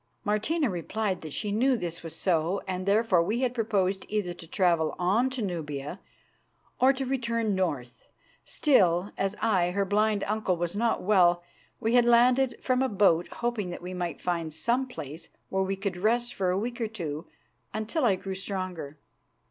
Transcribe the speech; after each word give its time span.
Martina 0.23 0.67
replied 0.67 1.21
that 1.21 1.31
she 1.31 1.51
knew 1.51 1.77
this 1.77 2.01
was 2.01 2.15
so, 2.15 2.59
and 2.67 2.87
therefore 2.87 3.21
we 3.21 3.41
had 3.41 3.53
proposed 3.53 4.03
either 4.09 4.33
to 4.33 4.47
travel 4.47 4.95
on 4.97 5.29
to 5.29 5.43
Nubia 5.43 5.99
or 6.79 6.91
to 6.91 7.05
return 7.05 7.53
north. 7.53 8.07
Still, 8.43 9.11
as 9.15 9.35
I, 9.41 9.69
her 9.69 9.85
blind 9.85 10.23
uncle, 10.23 10.57
was 10.57 10.75
not 10.75 11.03
well, 11.03 11.43
we 11.79 11.93
had 11.93 12.05
landed 12.05 12.57
from 12.63 12.81
a 12.81 12.89
boat 12.89 13.27
hoping 13.27 13.69
that 13.69 13.83
we 13.83 13.93
might 13.93 14.19
find 14.19 14.51
some 14.55 14.87
place 14.87 15.29
where 15.49 15.61
we 15.61 15.75
could 15.75 15.97
rest 15.97 16.33
for 16.33 16.49
a 16.49 16.57
week 16.57 16.81
or 16.81 16.87
two 16.87 17.27
until 17.71 18.03
I 18.03 18.15
grew 18.15 18.33
stronger. 18.33 18.97